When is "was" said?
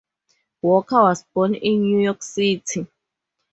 1.03-1.23